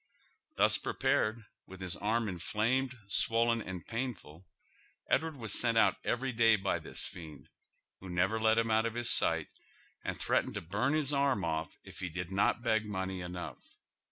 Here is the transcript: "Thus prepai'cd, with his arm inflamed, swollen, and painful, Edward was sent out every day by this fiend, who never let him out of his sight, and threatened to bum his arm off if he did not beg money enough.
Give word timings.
"Thus 0.57 0.79
prepai'cd, 0.79 1.43
with 1.67 1.79
his 1.79 1.95
arm 1.95 2.27
inflamed, 2.27 2.97
swollen, 3.05 3.61
and 3.61 3.85
painful, 3.85 4.47
Edward 5.07 5.35
was 5.35 5.53
sent 5.53 5.77
out 5.77 5.97
every 6.03 6.31
day 6.31 6.55
by 6.55 6.79
this 6.79 7.05
fiend, 7.05 7.47
who 7.99 8.09
never 8.09 8.39
let 8.41 8.57
him 8.57 8.71
out 8.71 8.87
of 8.87 8.95
his 8.95 9.11
sight, 9.11 9.49
and 10.03 10.19
threatened 10.19 10.55
to 10.55 10.61
bum 10.61 10.93
his 10.93 11.13
arm 11.13 11.45
off 11.45 11.77
if 11.83 11.99
he 11.99 12.09
did 12.09 12.31
not 12.31 12.63
beg 12.63 12.83
money 12.87 13.21
enough. 13.21 13.63